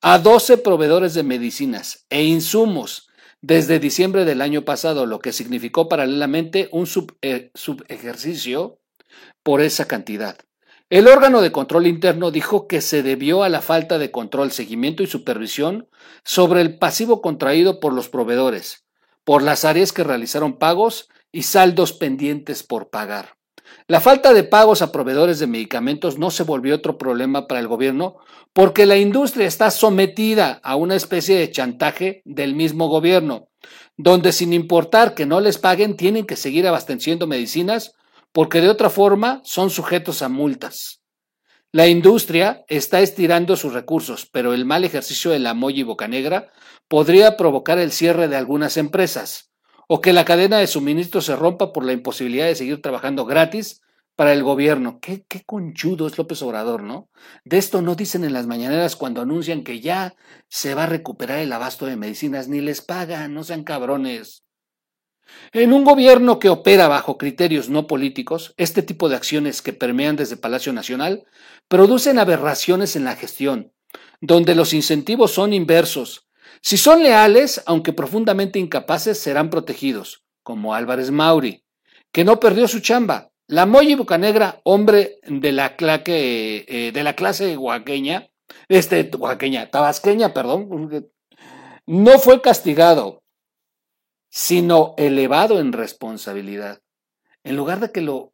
a 0.00 0.18
12 0.18 0.56
proveedores 0.56 1.12
de 1.12 1.22
medicinas 1.22 2.06
e 2.08 2.24
insumos 2.24 3.10
desde 3.42 3.80
diciembre 3.80 4.24
del 4.24 4.40
año 4.40 4.64
pasado, 4.64 5.04
lo 5.04 5.18
que 5.18 5.34
significó 5.34 5.90
paralelamente 5.90 6.70
un 6.72 6.88
eh, 7.20 7.50
subejercicio 7.54 8.78
por 9.42 9.60
esa 9.60 9.86
cantidad. 9.86 10.38
El 10.88 11.06
órgano 11.06 11.42
de 11.42 11.52
control 11.52 11.86
interno 11.86 12.30
dijo 12.30 12.66
que 12.66 12.80
se 12.80 13.02
debió 13.02 13.42
a 13.42 13.50
la 13.50 13.60
falta 13.60 13.98
de 13.98 14.10
control, 14.10 14.52
seguimiento 14.52 15.02
y 15.02 15.06
supervisión 15.06 15.90
sobre 16.24 16.62
el 16.62 16.78
pasivo 16.78 17.20
contraído 17.20 17.78
por 17.78 17.92
los 17.92 18.08
proveedores, 18.08 18.86
por 19.24 19.42
las 19.42 19.66
áreas 19.66 19.92
que 19.92 20.02
realizaron 20.02 20.58
pagos 20.58 21.10
y 21.32 21.42
saldos 21.42 21.92
pendientes 21.92 22.62
por 22.62 22.90
pagar. 22.90 23.40
La 23.86 24.00
falta 24.00 24.32
de 24.32 24.44
pagos 24.44 24.82
a 24.82 24.92
proveedores 24.92 25.38
de 25.38 25.46
medicamentos 25.46 26.18
no 26.18 26.30
se 26.30 26.42
volvió 26.42 26.74
otro 26.74 26.98
problema 26.98 27.46
para 27.46 27.60
el 27.60 27.68
gobierno 27.68 28.16
porque 28.52 28.86
la 28.86 28.96
industria 28.96 29.46
está 29.46 29.70
sometida 29.70 30.60
a 30.62 30.76
una 30.76 30.96
especie 30.96 31.38
de 31.38 31.50
chantaje 31.50 32.22
del 32.24 32.54
mismo 32.54 32.88
gobierno, 32.88 33.48
donde 33.96 34.32
sin 34.32 34.52
importar 34.52 35.14
que 35.14 35.26
no 35.26 35.40
les 35.40 35.58
paguen 35.58 35.96
tienen 35.96 36.26
que 36.26 36.36
seguir 36.36 36.66
abasteciendo 36.66 37.26
medicinas 37.26 37.92
porque 38.32 38.60
de 38.60 38.68
otra 38.68 38.90
forma 38.90 39.40
son 39.44 39.70
sujetos 39.70 40.22
a 40.22 40.28
multas. 40.28 41.00
La 41.72 41.86
industria 41.86 42.64
está 42.66 43.00
estirando 43.00 43.56
sus 43.56 43.72
recursos, 43.72 44.28
pero 44.30 44.54
el 44.54 44.64
mal 44.64 44.84
ejercicio 44.84 45.30
de 45.30 45.38
la 45.38 45.54
molla 45.54 45.80
y 45.80 45.84
boca 45.84 46.08
negra 46.08 46.50
podría 46.88 47.36
provocar 47.36 47.78
el 47.78 47.92
cierre 47.92 48.26
de 48.26 48.36
algunas 48.36 48.76
empresas 48.76 49.49
o 49.92 50.00
que 50.00 50.12
la 50.12 50.24
cadena 50.24 50.58
de 50.58 50.68
suministro 50.68 51.20
se 51.20 51.34
rompa 51.34 51.72
por 51.72 51.84
la 51.84 51.92
imposibilidad 51.92 52.46
de 52.46 52.54
seguir 52.54 52.80
trabajando 52.80 53.26
gratis 53.26 53.82
para 54.14 54.32
el 54.32 54.44
gobierno. 54.44 55.00
Qué, 55.00 55.24
qué 55.26 55.42
conchudo 55.44 56.06
es 56.06 56.16
López 56.16 56.40
Obrador, 56.42 56.84
¿no? 56.84 57.10
De 57.44 57.58
esto 57.58 57.82
no 57.82 57.96
dicen 57.96 58.22
en 58.22 58.32
las 58.32 58.46
mañaneras 58.46 58.94
cuando 58.94 59.20
anuncian 59.20 59.64
que 59.64 59.80
ya 59.80 60.14
se 60.48 60.76
va 60.76 60.84
a 60.84 60.86
recuperar 60.86 61.40
el 61.40 61.52
abasto 61.52 61.86
de 61.86 61.96
medicinas, 61.96 62.46
ni 62.46 62.60
les 62.60 62.82
pagan, 62.82 63.34
no 63.34 63.42
sean 63.42 63.64
cabrones. 63.64 64.44
En 65.50 65.72
un 65.72 65.82
gobierno 65.82 66.38
que 66.38 66.50
opera 66.50 66.86
bajo 66.86 67.18
criterios 67.18 67.68
no 67.68 67.88
políticos, 67.88 68.54
este 68.58 68.82
tipo 68.82 69.08
de 69.08 69.16
acciones 69.16 69.60
que 69.60 69.72
permean 69.72 70.14
desde 70.14 70.36
Palacio 70.36 70.72
Nacional 70.72 71.24
producen 71.66 72.20
aberraciones 72.20 72.94
en 72.94 73.02
la 73.02 73.16
gestión, 73.16 73.72
donde 74.20 74.54
los 74.54 74.72
incentivos 74.72 75.32
son 75.32 75.52
inversos. 75.52 76.29
Si 76.62 76.76
son 76.76 77.02
leales, 77.02 77.62
aunque 77.66 77.92
profundamente 77.92 78.58
incapaces, 78.58 79.18
serán 79.18 79.50
protegidos, 79.50 80.24
como 80.42 80.74
Álvarez 80.74 81.10
Mauri, 81.10 81.64
que 82.12 82.24
no 82.24 82.38
perdió 82.40 82.68
su 82.68 82.80
chamba. 82.80 83.30
La 83.46 83.66
Moya 83.66 83.96
Bucanegra, 83.96 84.60
hombre 84.62 85.18
de 85.26 85.52
la, 85.52 85.76
claque, 85.76 86.64
eh, 86.68 86.92
de 86.92 87.02
la 87.02 87.14
clase 87.14 87.56
oaxaqueña, 87.56 88.30
este, 88.68 89.10
oaxaqueña, 89.16 89.70
tabasqueña, 89.70 90.32
perdón, 90.32 91.10
no 91.86 92.18
fue 92.18 92.40
castigado, 92.40 93.22
sino 94.28 94.94
elevado 94.96 95.58
en 95.58 95.72
responsabilidad. 95.72 96.80
En 97.42 97.56
lugar 97.56 97.80
de 97.80 97.90
que 97.90 98.02
lo 98.02 98.32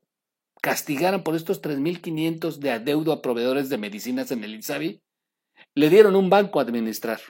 castigaran 0.61 1.23
por 1.23 1.37
estos 1.37 1.63
3.500 1.63 2.57
de 2.59 2.73
adeudo 2.73 3.13
a 3.13 3.23
proveedores 3.23 3.69
de 3.69 3.79
medicinas 3.79 4.31
en 4.33 4.45
el 4.45 4.55
INSABI, 4.55 5.01
le 5.75 5.91
dieron 5.91 6.17
un 6.17 6.29
banco 6.29 6.59
a 6.59 6.63
administrar. 6.63 7.21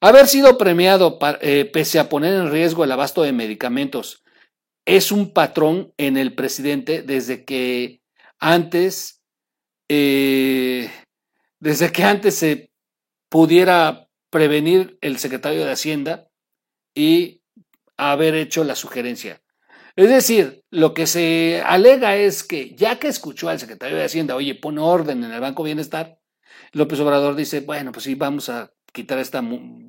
Haber 0.00 0.26
sido 0.26 0.58
premiado 0.58 1.18
eh, 1.40 1.70
pese 1.72 1.98
a 1.98 2.08
poner 2.08 2.34
en 2.34 2.50
riesgo 2.50 2.84
el 2.84 2.92
abasto 2.92 3.22
de 3.22 3.32
medicamentos 3.32 4.22
es 4.86 5.10
un 5.10 5.32
patrón 5.32 5.92
en 5.96 6.16
el 6.16 6.34
presidente 6.34 7.02
desde 7.02 7.44
que 7.44 8.02
antes, 8.38 9.22
eh, 9.88 10.90
desde 11.58 11.90
que 11.90 12.04
antes 12.04 12.36
se 12.36 12.70
pudiera 13.28 14.08
prevenir 14.30 14.96
el 15.00 15.18
secretario 15.18 15.64
de 15.64 15.72
Hacienda 15.72 16.28
y 16.94 17.42
haber 17.96 18.34
hecho 18.34 18.62
la 18.64 18.76
sugerencia. 18.76 19.42
Es 19.96 20.08
decir, 20.08 20.62
lo 20.70 20.94
que 20.94 21.06
se 21.06 21.62
alega 21.64 22.16
es 22.16 22.44
que 22.44 22.76
ya 22.76 22.98
que 22.98 23.08
escuchó 23.08 23.48
al 23.48 23.58
secretario 23.58 23.96
de 23.96 24.04
Hacienda, 24.04 24.36
oye, 24.36 24.54
pone 24.54 24.80
orden 24.80 25.24
en 25.24 25.32
el 25.32 25.40
Banco 25.40 25.62
Bienestar, 25.62 26.18
López 26.72 27.00
Obrador 27.00 27.34
dice, 27.34 27.60
bueno, 27.60 27.92
pues 27.92 28.04
sí, 28.04 28.14
vamos 28.14 28.50
a 28.50 28.70
quitar 28.96 29.18
a 29.18 29.20
esta 29.20 29.42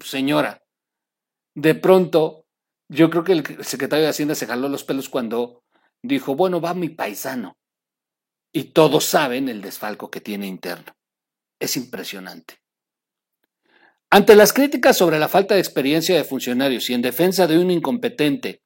señora. 0.04 0.62
De 1.56 1.74
pronto, 1.76 2.46
yo 2.90 3.10
creo 3.10 3.24
que 3.24 3.32
el 3.32 3.66
secretario 3.66 4.04
de 4.04 4.10
Hacienda 4.10 4.36
se 4.36 4.46
jaló 4.46 4.68
los 4.68 4.84
pelos 4.84 5.08
cuando 5.08 5.64
dijo, 6.04 6.36
bueno, 6.36 6.60
va 6.60 6.74
mi 6.74 6.90
paisano. 6.90 7.58
Y 8.52 8.66
todos 8.66 9.06
saben 9.06 9.48
el 9.48 9.62
desfalco 9.62 10.12
que 10.12 10.20
tiene 10.20 10.46
interno. 10.46 10.94
Es 11.60 11.78
impresionante. 11.78 12.60
Ante 14.10 14.36
las 14.36 14.52
críticas 14.52 14.98
sobre 14.98 15.20
la 15.20 15.30
falta 15.30 15.56
de 15.56 15.62
experiencia 15.62 16.16
de 16.16 16.24
funcionarios 16.24 16.90
y 16.90 16.94
en 16.94 17.02
defensa 17.02 17.48
de 17.48 17.58
un 17.58 17.72
incompetente 17.72 18.62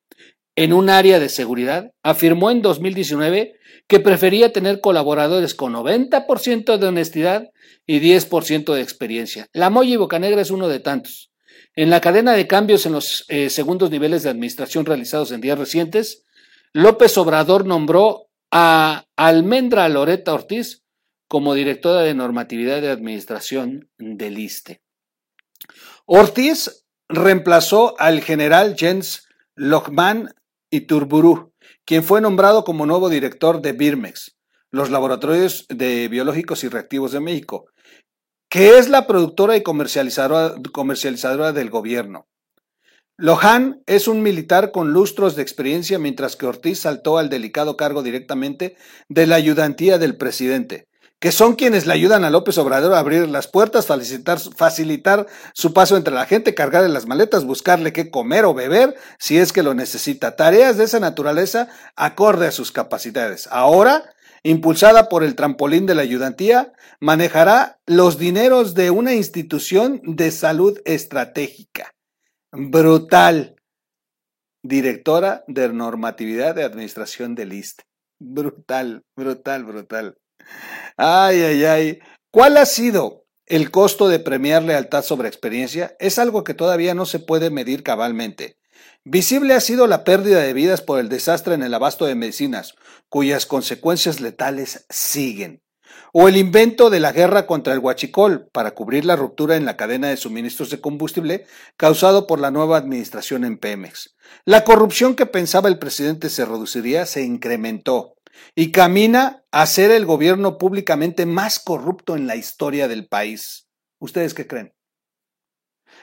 en 0.56 0.74
un 0.74 0.90
área 0.90 1.20
de 1.20 1.30
seguridad, 1.30 1.92
afirmó 2.04 2.52
en 2.52 2.62
2019 2.62 3.56
que 3.88 4.00
prefería 4.00 4.54
tener 4.54 4.80
colaboradores 4.80 5.56
con 5.56 5.74
90% 5.74 6.78
de 6.78 6.88
honestidad 6.88 7.50
y 7.86 8.00
10% 8.00 8.74
de 8.74 8.82
experiencia. 8.82 9.48
La 9.54 9.70
Moya 9.70 9.94
y 9.94 9.98
Bocanegra 9.98 10.42
es 10.42 10.52
uno 10.52 10.68
de 10.68 10.80
tantos. 10.80 11.32
En 11.76 11.90
la 11.90 12.02
cadena 12.02 12.34
de 12.34 12.48
cambios 12.48 12.86
en 12.86 12.94
los 12.94 13.26
eh, 13.30 13.50
segundos 13.50 13.92
niveles 13.92 14.24
de 14.24 14.30
administración 14.30 14.86
realizados 14.86 15.32
en 15.32 15.42
días 15.42 15.58
recientes, 15.58 16.26
López 16.74 17.18
Obrador 17.18 17.66
nombró 17.66 18.28
a 18.52 19.06
Almendra 19.16 19.88
Loreta 19.88 20.34
Ortiz 20.34 20.84
como 21.28 21.54
directora 21.54 22.02
de 22.02 22.14
normatividad 22.14 22.82
de 22.82 22.90
administración 22.90 23.90
del 23.98 24.38
ISTE. 24.38 24.82
Ortiz 26.06 26.86
reemplazó 27.08 27.98
al 28.00 28.22
general 28.22 28.76
Jens 28.78 29.28
Lochman 29.56 30.34
Iturburu, 30.72 31.54
quien 31.86 32.04
fue 32.04 32.22
nombrado 32.22 32.64
como 32.64 32.86
nuevo 32.86 33.10
director 33.10 33.62
de 33.62 33.74
Birmex, 33.74 34.38
los 34.72 34.90
laboratorios 34.90 35.66
de 35.68 36.08
biológicos 36.08 36.64
y 36.64 36.70
reactivos 36.70 37.12
de 37.12 37.20
México, 37.20 37.66
que 38.50 38.78
es 38.78 38.90
la 38.90 39.06
productora 39.06 39.56
y 39.58 39.64
comercializadora, 39.64 40.56
comercializadora 40.72 41.52
del 41.52 41.70
gobierno. 41.70 42.28
Lohan 43.18 43.84
es 43.86 44.08
un 44.08 44.24
militar 44.24 44.72
con 44.72 44.94
lustros 44.94 45.36
de 45.36 45.44
experiencia, 45.44 46.00
mientras 46.00 46.36
que 46.36 46.48
Ortiz 46.48 46.80
saltó 46.80 47.18
al 47.18 47.30
delicado 47.30 47.78
cargo 47.78 48.02
directamente 48.02 48.76
de 49.10 49.28
la 49.28 49.36
ayudantía 49.36 49.98
del 49.98 50.18
presidente, 50.18 50.88
que 51.22 51.32
son 51.32 51.54
quienes 51.54 51.86
le 51.86 51.94
ayudan 51.94 52.24
a 52.24 52.32
López 52.32 52.58
Obrador 52.58 52.96
a 52.96 53.00
abrir 53.00 53.30
las 53.30 53.48
puertas, 53.48 53.86
facilitar, 53.86 54.40
facilitar 54.40 55.28
su 55.54 55.72
paso 55.72 55.96
entre 55.96 56.16
la 56.16 56.26
gente, 56.26 56.56
cargarle 56.56 56.90
las 56.90 57.06
maletas, 57.06 57.46
buscarle 57.46 57.94
qué 57.94 58.10
comer 58.10 58.44
o 58.44 58.56
beber 58.56 58.96
si 59.20 59.38
es 59.38 59.54
que 59.54 59.62
lo 59.62 59.76
necesita. 59.76 60.36
Tareas 60.36 60.78
de 60.78 60.86
esa 60.86 61.00
naturaleza 61.00 61.70
acorde 61.96 62.48
a 62.48 62.52
sus 62.52 62.72
capacidades. 62.72 63.48
Ahora, 63.52 64.16
impulsada 64.42 65.10
por 65.10 65.24
el 65.24 65.36
trampolín 65.36 65.86
de 65.86 65.94
la 65.94 66.02
ayudantía, 66.02 66.74
manejará 67.00 67.80
los 67.86 68.18
dineros 68.18 68.74
de 68.74 68.90
una 68.90 69.14
institución 69.14 70.02
de 70.04 70.32
salud 70.32 70.80
estratégica. 70.86 71.94
Brutal. 72.52 73.58
Directora 74.64 75.44
de 75.48 75.72
normatividad 75.72 76.56
de 76.56 76.64
administración 76.64 77.36
del 77.36 77.54
ISTE. 77.54 77.84
Brutal, 78.18 79.04
brutal, 79.16 79.66
brutal. 79.66 80.18
Ay, 80.98 81.42
ay, 81.42 81.66
ay. 81.66 82.00
¿Cuál 82.32 82.58
ha 82.58 82.66
sido 82.66 83.26
el 83.46 83.72
costo 83.72 84.08
de 84.08 84.20
premiar 84.20 84.64
lealtad 84.64 85.04
sobre 85.04 85.28
experiencia? 85.28 85.96
Es 86.00 86.20
algo 86.20 86.44
que 86.44 86.54
todavía 86.54 86.94
no 86.94 87.06
se 87.06 87.20
puede 87.20 87.50
medir 87.50 87.84
cabalmente. 87.84 88.58
Visible 89.04 89.56
ha 89.56 89.60
sido 89.60 89.88
la 89.88 90.04
pérdida 90.04 90.42
de 90.42 90.54
vidas 90.54 90.82
por 90.82 91.00
el 91.00 91.10
desastre 91.10 91.56
en 91.56 91.64
el 91.64 91.74
abasto 91.74 92.06
de 92.06 92.16
medicinas, 92.16 92.76
cuyas 93.10 93.48
consecuencias 93.48 94.22
letales 94.22 94.86
siguen. 94.90 95.64
O 96.14 96.28
el 96.28 96.38
invento 96.38 96.90
de 96.90 97.00
la 97.00 97.12
guerra 97.12 97.48
contra 97.48 97.74
el 97.74 97.80
huachicol 97.80 98.48
para 98.52 98.72
cubrir 98.72 99.06
la 99.06 99.16
ruptura 99.16 99.56
en 99.56 99.66
la 99.66 99.76
cadena 99.76 100.10
de 100.10 100.18
suministros 100.18 100.70
de 100.70 100.82
combustible 100.82 101.46
causado 101.78 102.28
por 102.28 102.40
la 102.40 102.52
nueva 102.52 102.78
administración 102.78 103.44
en 103.44 103.58
Pemex. 103.58 104.16
La 104.46 104.64
corrupción 104.64 105.16
que 105.16 105.26
pensaba 105.26 105.70
el 105.70 105.80
presidente 105.80 106.30
se 106.30 106.46
reduciría 106.46 107.06
se 107.06 107.24
incrementó 107.24 108.16
y 108.56 108.72
camina 108.72 109.44
a 109.52 109.66
ser 109.66 109.92
el 109.92 110.06
gobierno 110.06 110.58
públicamente 110.58 111.26
más 111.26 111.60
corrupto 111.60 112.16
en 112.16 112.28
la 112.28 112.36
historia 112.36 112.88
del 112.88 113.08
país. 113.08 113.68
¿Ustedes 114.00 114.34
qué 114.34 114.48
creen? 114.48 114.74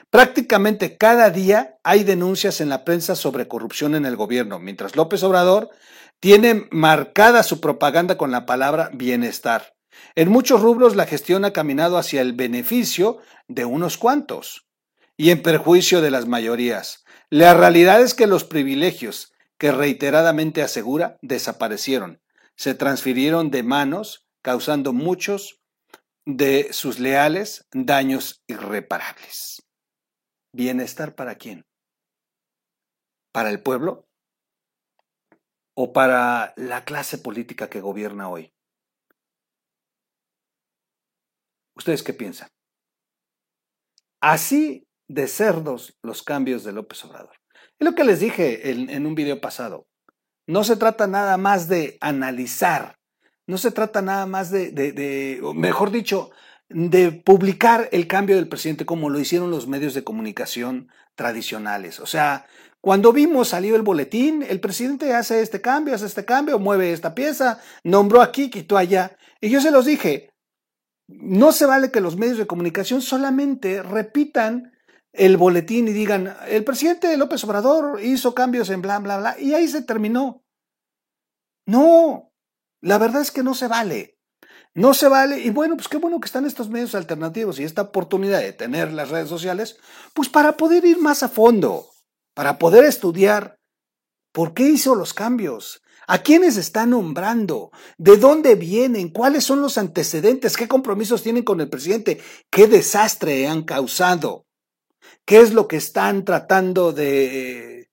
Prácticamente 0.09 0.97
cada 0.97 1.29
día 1.29 1.77
hay 1.83 2.03
denuncias 2.03 2.61
en 2.61 2.69
la 2.69 2.83
prensa 2.85 3.15
sobre 3.15 3.47
corrupción 3.47 3.95
en 3.95 4.05
el 4.05 4.15
gobierno, 4.15 4.59
mientras 4.59 4.95
López 4.95 5.23
Obrador 5.23 5.69
tiene 6.19 6.67
marcada 6.71 7.43
su 7.43 7.61
propaganda 7.61 8.17
con 8.17 8.31
la 8.31 8.45
palabra 8.45 8.89
bienestar. 8.93 9.75
En 10.15 10.29
muchos 10.29 10.61
rubros 10.61 10.95
la 10.95 11.05
gestión 11.05 11.45
ha 11.45 11.53
caminado 11.53 11.97
hacia 11.97 12.21
el 12.21 12.33
beneficio 12.33 13.19
de 13.47 13.65
unos 13.65 13.97
cuantos 13.97 14.67
y 15.17 15.31
en 15.31 15.41
perjuicio 15.41 16.01
de 16.01 16.11
las 16.11 16.27
mayorías. 16.27 17.03
La 17.29 17.53
realidad 17.53 18.01
es 18.01 18.13
que 18.13 18.27
los 18.27 18.43
privilegios 18.43 19.33
que 19.59 19.71
reiteradamente 19.71 20.63
asegura 20.63 21.17
desaparecieron, 21.21 22.21
se 22.55 22.73
transfirieron 22.75 23.51
de 23.51 23.61
manos, 23.61 24.25
causando 24.41 24.93
muchos 24.93 25.61
de 26.25 26.71
sus 26.71 26.99
leales 26.99 27.67
daños 27.73 28.41
irreparables. 28.47 29.61
¿Bienestar 30.53 31.13
para 31.15 31.35
quién? 31.35 31.65
¿Para 33.33 33.49
el 33.49 33.61
pueblo? 33.61 34.07
¿O 35.75 35.93
para 35.93 36.53
la 36.55 36.85
clase 36.85 37.17
política 37.17 37.69
que 37.69 37.81
gobierna 37.81 38.29
hoy? 38.29 38.51
¿Ustedes 41.75 42.03
qué 42.03 42.13
piensan? 42.13 42.49
Así 44.21 44.85
de 45.07 45.27
cerdos 45.27 45.97
los 46.03 46.23
cambios 46.23 46.63
de 46.63 46.73
López 46.73 47.03
Obrador. 47.05 47.38
Es 47.79 47.85
lo 47.85 47.95
que 47.95 48.03
les 48.03 48.19
dije 48.19 48.71
en, 48.71 49.05
un 49.05 49.15
video 49.15 49.39
pasado. 49.39 49.87
No 50.47 50.63
se 50.63 50.75
trata 50.75 51.07
nada 51.07 51.37
más 51.37 51.69
de 51.69 51.97
analizar, 52.01 52.97
no 53.47 53.57
se 53.57 53.71
trata 53.71 54.01
nada 54.01 54.25
más 54.25 54.51
de, 54.51 55.39
mejor 55.55 55.91
dicho, 55.91 56.31
de 56.67 57.11
publicar 57.11 57.87
el 57.91 58.07
cambio 58.07 58.35
del 58.35 58.49
presidente 58.49 58.85
como 58.85 59.09
lo 59.09 59.19
hicieron 59.19 59.49
los 59.49 59.67
medios 59.67 59.93
de 59.93 60.03
comunicación 60.03 60.89
tradicionales. 61.15 61.99
O 61.99 62.05
sea, 62.05 62.47
cuando 62.81 63.13
vimos 63.13 63.49
salió 63.49 63.75
el 63.75 63.81
boletín, 63.81 64.43
el 64.43 64.59
presidente 64.59 65.13
hace 65.13 65.41
este 65.41 65.61
cambio, 65.61 65.95
hace 65.95 66.05
este 66.05 66.25
cambio, 66.25 66.59
mueve 66.59 66.91
esta 66.91 67.15
pieza, 67.15 67.61
nombró 67.83 68.21
aquí, 68.21 68.49
quitó 68.49 68.77
allá. 68.77 69.17
Y 69.39 69.49
yo 69.49 69.61
se 69.61 69.71
los 69.71 69.85
dije, 69.85 70.31
no 71.07 71.51
se 71.53 71.65
vale 71.65 71.91
que 71.91 72.01
los 72.01 72.17
medios 72.17 72.37
de 72.37 72.47
comunicación 72.47 73.01
solamente 73.01 73.81
repitan 73.83 74.73
el 75.19 75.35
boletín 75.35 75.89
y 75.89 75.91
digan, 75.91 76.33
el 76.47 76.63
presidente 76.63 77.15
López 77.17 77.43
Obrador 77.43 77.99
hizo 78.01 78.33
cambios 78.33 78.69
en 78.69 78.81
bla, 78.81 78.99
bla, 78.99 79.17
bla, 79.17 79.35
y 79.37 79.53
ahí 79.53 79.67
se 79.67 79.81
terminó. 79.81 80.45
No, 81.65 82.31
la 82.79 82.97
verdad 82.97 83.21
es 83.21 83.31
que 83.31 83.43
no 83.43 83.53
se 83.53 83.67
vale. 83.67 84.17
No 84.73 84.93
se 84.93 85.09
vale, 85.09 85.39
y 85.39 85.49
bueno, 85.49 85.75
pues 85.75 85.89
qué 85.89 85.97
bueno 85.97 86.21
que 86.21 86.27
están 86.27 86.45
estos 86.45 86.69
medios 86.69 86.95
alternativos 86.95 87.59
y 87.59 87.65
esta 87.65 87.81
oportunidad 87.81 88.39
de 88.39 88.53
tener 88.53 88.93
las 88.93 89.09
redes 89.09 89.27
sociales, 89.27 89.77
pues 90.13 90.29
para 90.29 90.55
poder 90.55 90.85
ir 90.85 90.99
más 90.99 91.21
a 91.21 91.27
fondo, 91.27 91.89
para 92.33 92.57
poder 92.57 92.85
estudiar 92.85 93.59
por 94.31 94.53
qué 94.53 94.69
hizo 94.69 94.95
los 94.95 95.13
cambios, 95.13 95.81
a 96.07 96.19
quiénes 96.19 96.55
está 96.55 96.85
nombrando, 96.85 97.71
de 97.97 98.15
dónde 98.15 98.55
vienen, 98.55 99.09
cuáles 99.09 99.43
son 99.43 99.61
los 99.61 99.77
antecedentes, 99.77 100.55
qué 100.55 100.69
compromisos 100.69 101.23
tienen 101.23 101.43
con 101.43 101.59
el 101.59 101.69
presidente, 101.69 102.21
qué 102.49 102.67
desastre 102.67 103.49
han 103.49 103.63
causado. 103.63 104.45
¿Qué 105.25 105.41
es 105.41 105.53
lo 105.53 105.67
que 105.67 105.77
están 105.77 106.25
tratando 106.25 106.91
de 106.91 107.91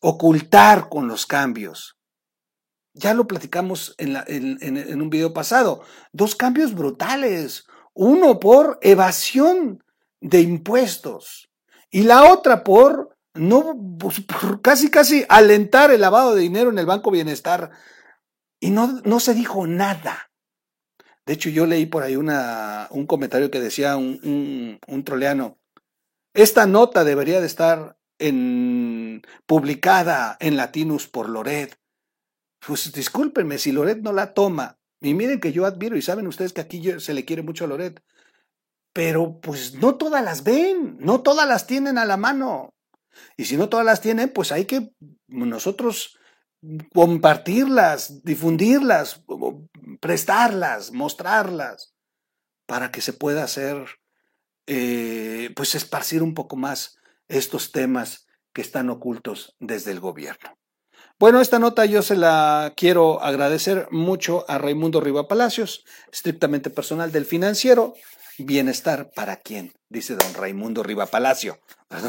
ocultar 0.00 0.88
con 0.88 1.08
los 1.08 1.26
cambios? 1.26 1.96
Ya 2.92 3.14
lo 3.14 3.26
platicamos 3.26 3.94
en, 3.98 5.00
un 5.00 5.10
video 5.10 5.32
pasado. 5.32 5.82
Dos 6.12 6.34
cambios 6.34 6.74
brutales. 6.74 7.66
Uno 7.94 8.40
por 8.40 8.78
evasión 8.82 9.84
de 10.20 10.40
impuestos 10.40 11.50
y 11.90 12.02
la 12.02 12.32
otra 12.32 12.64
por 12.64 13.16
no 13.34 13.76
pues, 13.98 14.22
casi 14.62 14.90
casi 14.90 15.24
alentar 15.28 15.90
el 15.90 16.00
lavado 16.00 16.34
de 16.34 16.42
dinero 16.42 16.70
en 16.70 16.78
el 16.78 16.86
Banco 16.86 17.10
Bienestar 17.10 17.70
y 18.60 18.70
no, 18.70 19.00
no 19.04 19.20
se 19.20 19.34
dijo 19.34 19.66
nada. 19.66 20.30
De 21.26 21.34
hecho, 21.34 21.50
yo 21.50 21.66
leí 21.66 21.86
por 21.86 22.02
ahí 22.02 22.16
un 22.16 23.06
comentario 23.06 23.50
que 23.50 23.60
decía 23.60 23.96
un 23.96 25.02
troleano, 25.04 25.58
esta 26.36 26.66
nota 26.66 27.02
debería 27.02 27.40
de 27.40 27.46
estar 27.46 27.98
en, 28.18 29.22
publicada 29.46 30.36
en 30.38 30.56
Latinus 30.56 31.08
por 31.08 31.28
Loret. 31.28 31.78
Pues 32.64 32.92
discúlpenme, 32.92 33.58
si 33.58 33.72
Loret 33.72 33.98
no 33.98 34.12
la 34.12 34.34
toma, 34.34 34.78
y 35.00 35.14
miren 35.14 35.40
que 35.40 35.52
yo 35.52 35.66
admiro, 35.66 35.96
y 35.96 36.02
saben 36.02 36.26
ustedes 36.26 36.52
que 36.52 36.60
aquí 36.60 37.00
se 37.00 37.14
le 37.14 37.24
quiere 37.24 37.42
mucho 37.42 37.64
a 37.64 37.68
Loret, 37.68 38.02
pero 38.92 39.40
pues 39.40 39.74
no 39.74 39.96
todas 39.96 40.22
las 40.22 40.44
ven, 40.44 40.96
no 41.00 41.22
todas 41.22 41.48
las 41.48 41.66
tienen 41.66 41.98
a 41.98 42.04
la 42.04 42.16
mano. 42.16 42.74
Y 43.36 43.46
si 43.46 43.56
no 43.56 43.68
todas 43.68 43.86
las 43.86 44.00
tienen, 44.00 44.30
pues 44.30 44.52
hay 44.52 44.66
que 44.66 44.92
nosotros 45.28 46.18
compartirlas, 46.92 48.22
difundirlas, 48.24 49.22
prestarlas, 50.00 50.92
mostrarlas, 50.92 51.94
para 52.66 52.90
que 52.90 53.00
se 53.00 53.12
pueda 53.12 53.44
hacer 53.44 53.86
eh, 54.66 55.50
pues 55.54 55.74
esparcir 55.74 56.22
un 56.22 56.34
poco 56.34 56.56
más 56.56 56.98
estos 57.28 57.72
temas 57.72 58.26
que 58.52 58.62
están 58.62 58.90
ocultos 58.90 59.54
desde 59.58 59.92
el 59.92 60.00
gobierno. 60.00 60.56
Bueno, 61.18 61.40
esta 61.40 61.58
nota 61.58 61.86
yo 61.86 62.02
se 62.02 62.16
la 62.16 62.74
quiero 62.76 63.22
agradecer 63.22 63.88
mucho 63.90 64.44
a 64.48 64.58
Raimundo 64.58 65.00
Riva 65.00 65.28
Palacios, 65.28 65.84
estrictamente 66.12 66.68
personal 66.68 67.10
del 67.10 67.24
financiero. 67.24 67.94
Bienestar 68.38 69.10
para 69.14 69.36
quién, 69.36 69.72
dice 69.88 70.14
don 70.14 70.34
Raimundo 70.34 70.82
Riva 70.82 71.06
Palacio. 71.06 71.58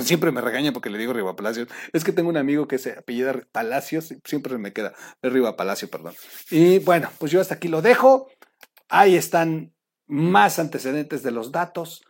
Siempre 0.03 0.33
me 0.33 0.41
regaña 0.41 0.73
porque 0.73 0.89
le 0.89 0.97
digo 0.97 1.13
Riva 1.13 1.37
Palacios. 1.37 1.69
Es 1.93 2.03
que 2.03 2.11
tengo 2.11 2.27
un 2.27 2.35
amigo 2.35 2.67
que 2.67 2.79
se 2.79 2.97
apellida 2.97 3.33
Palacios, 3.53 4.13
siempre 4.25 4.57
me 4.57 4.73
queda 4.73 4.93
Riva 5.21 5.55
Palacio, 5.55 5.89
perdón. 5.89 6.15
Y 6.51 6.79
bueno, 6.79 7.09
pues 7.17 7.31
yo 7.31 7.39
hasta 7.39 7.55
aquí 7.55 7.69
lo 7.69 7.81
dejo. 7.81 8.29
Ahí 8.89 9.15
están 9.15 9.73
más 10.05 10.59
antecedentes 10.59 11.23
de 11.23 11.31
los 11.31 11.53
datos 11.53 12.03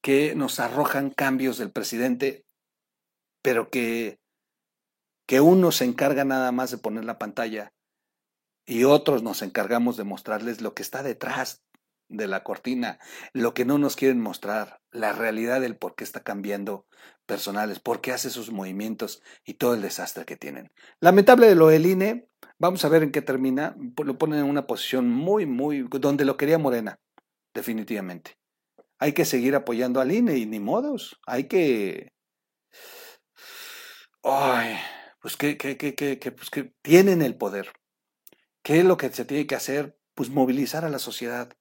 que 0.00 0.34
nos 0.34 0.60
arrojan 0.60 1.10
cambios 1.10 1.58
del 1.58 1.70
presidente, 1.70 2.44
pero 3.42 3.70
que, 3.70 4.18
que 5.26 5.40
uno 5.40 5.72
se 5.72 5.84
encarga 5.84 6.24
nada 6.24 6.52
más 6.52 6.70
de 6.70 6.78
poner 6.78 7.04
la 7.04 7.18
pantalla 7.18 7.72
y 8.66 8.84
otros 8.84 9.22
nos 9.22 9.42
encargamos 9.42 9.96
de 9.96 10.04
mostrarles 10.04 10.60
lo 10.60 10.74
que 10.74 10.82
está 10.82 11.02
detrás 11.02 11.62
de 12.08 12.26
la 12.26 12.44
cortina, 12.44 12.98
lo 13.32 13.54
que 13.54 13.64
no 13.64 13.78
nos 13.78 13.96
quieren 13.96 14.20
mostrar, 14.20 14.80
la 14.90 15.12
realidad 15.12 15.60
del 15.60 15.76
por 15.76 15.94
qué 15.94 16.04
está 16.04 16.22
cambiando 16.22 16.86
personales, 17.26 17.80
por 17.80 18.00
qué 18.00 18.12
hace 18.12 18.28
sus 18.30 18.52
movimientos 18.52 19.22
y 19.44 19.54
todo 19.54 19.74
el 19.74 19.82
desastre 19.82 20.24
que 20.24 20.36
tienen. 20.36 20.70
Lamentable 21.00 21.46
de 21.46 21.54
lo 21.54 21.68
del 21.68 21.86
INE, 21.86 22.28
vamos 22.58 22.84
a 22.84 22.88
ver 22.88 23.02
en 23.02 23.12
qué 23.12 23.22
termina, 23.22 23.74
lo 24.04 24.18
ponen 24.18 24.40
en 24.40 24.50
una 24.50 24.66
posición 24.66 25.08
muy, 25.08 25.46
muy, 25.46 25.86
donde 25.88 26.24
lo 26.24 26.36
quería 26.36 26.58
Morena, 26.58 27.00
definitivamente 27.54 28.41
hay 29.02 29.14
que 29.14 29.24
seguir 29.24 29.56
apoyando 29.56 30.00
al 30.00 30.12
INE 30.12 30.36
y 30.36 30.46
ni 30.46 30.60
modos, 30.60 31.18
hay 31.26 31.48
que... 31.48 32.12
Ay, 34.22 34.76
pues 35.20 35.36
que, 35.36 35.58
que, 35.58 35.76
que, 35.76 35.96
que, 35.96 36.30
pues 36.30 36.50
que 36.50 36.72
tienen 36.82 37.20
el 37.20 37.36
poder. 37.36 37.72
¿Qué 38.62 38.78
es 38.78 38.84
lo 38.84 38.96
que 38.96 39.10
se 39.10 39.24
tiene 39.24 39.48
que 39.48 39.56
hacer? 39.56 39.98
Pues 40.14 40.30
movilizar 40.30 40.84
a 40.84 40.88
la 40.88 41.00
sociedad 41.00 41.52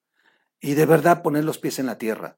y 0.60 0.76
de 0.76 0.86
verdad 0.86 1.24
poner 1.24 1.44
los 1.44 1.58
pies 1.58 1.80
en 1.80 1.88
la 1.88 1.98
tierra. 1.98 2.38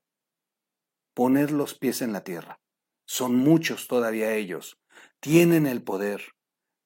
Poner 1.13 1.51
los 1.51 1.73
pies 1.73 2.01
en 2.01 2.13
la 2.13 2.23
tierra. 2.23 2.61
Son 3.05 3.35
muchos 3.35 3.89
todavía 3.89 4.33
ellos. 4.33 4.79
Tienen 5.19 5.67
el 5.67 5.83
poder. 5.83 6.31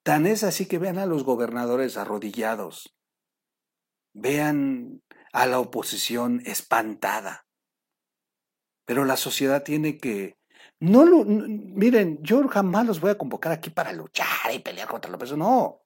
Tan 0.02 0.26
es 0.26 0.44
así 0.44 0.66
que 0.66 0.80
vean 0.80 0.98
a 0.98 1.06
los 1.06 1.24
gobernadores 1.24 1.98
arrodillados. 1.98 2.98
Vean 4.14 5.04
a 5.34 5.46
la 5.46 5.60
oposición 5.60 6.42
espantada. 6.46 7.47
Pero 8.88 9.04
la 9.04 9.18
sociedad 9.18 9.64
tiene 9.64 9.98
que... 9.98 10.38
No 10.80 11.06
lo, 11.06 11.26
miren, 11.26 12.20
yo 12.24 12.48
jamás 12.48 12.86
los 12.88 13.02
voy 13.02 13.12
a 13.12 13.18
convocar 13.18 13.52
aquí 13.52 13.70
para 13.70 13.92
luchar 13.92 14.54
y 14.54 14.60
pelear 14.60 14.88
contra 14.88 15.12
la 15.12 15.18
persona, 15.18 15.44
no, 15.44 15.82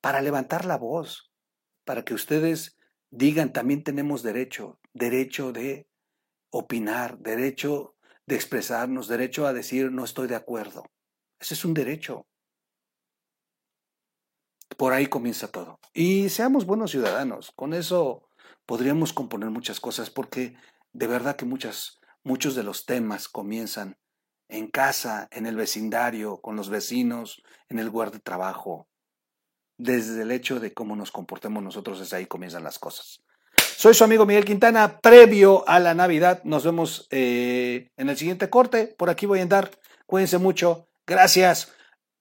para 0.00 0.20
levantar 0.20 0.64
la 0.64 0.76
voz, 0.76 1.30
para 1.84 2.02
que 2.04 2.14
ustedes 2.14 2.78
digan 3.10 3.52
también 3.52 3.84
tenemos 3.84 4.22
derecho, 4.22 4.80
derecho 4.92 5.52
de 5.52 5.86
opinar, 6.50 7.18
derecho 7.18 7.94
de 8.26 8.34
expresarnos, 8.34 9.06
derecho 9.06 9.46
a 9.46 9.52
decir 9.52 9.92
no 9.92 10.04
estoy 10.04 10.26
de 10.26 10.36
acuerdo. 10.36 10.84
Ese 11.38 11.54
es 11.54 11.64
un 11.64 11.74
derecho. 11.74 12.26
Por 14.76 14.94
ahí 14.94 15.06
comienza 15.06 15.48
todo. 15.48 15.78
Y 15.92 16.28
seamos 16.30 16.66
buenos 16.66 16.90
ciudadanos. 16.90 17.52
Con 17.54 17.72
eso 17.72 18.28
podríamos 18.66 19.12
componer 19.12 19.50
muchas 19.50 19.78
cosas 19.78 20.10
porque 20.10 20.56
de 20.92 21.06
verdad 21.06 21.36
que 21.36 21.44
muchas 21.44 22.00
Muchos 22.24 22.54
de 22.54 22.62
los 22.62 22.86
temas 22.86 23.28
comienzan 23.28 23.96
en 24.48 24.68
casa, 24.68 25.28
en 25.32 25.46
el 25.46 25.56
vecindario, 25.56 26.40
con 26.40 26.56
los 26.56 26.68
vecinos, 26.68 27.42
en 27.68 27.78
el 27.78 27.86
lugar 27.86 28.10
de 28.12 28.20
trabajo. 28.20 28.88
Desde 29.76 30.22
el 30.22 30.30
hecho 30.30 30.60
de 30.60 30.72
cómo 30.72 30.94
nos 30.94 31.10
comportemos 31.10 31.62
nosotros, 31.62 32.00
es 32.00 32.12
ahí 32.12 32.26
comienzan 32.26 32.62
las 32.62 32.78
cosas. 32.78 33.22
Soy 33.76 33.94
su 33.94 34.04
amigo 34.04 34.26
Miguel 34.26 34.44
Quintana, 34.44 35.00
previo 35.00 35.68
a 35.68 35.80
la 35.80 35.94
Navidad. 35.94 36.40
Nos 36.44 36.64
vemos 36.64 37.08
eh, 37.10 37.90
en 37.96 38.08
el 38.08 38.16
siguiente 38.16 38.48
corte. 38.48 38.94
Por 38.96 39.10
aquí 39.10 39.26
voy 39.26 39.40
a 39.40 39.42
andar. 39.42 39.70
Cuídense 40.06 40.38
mucho. 40.38 40.88
Gracias. 41.06 41.72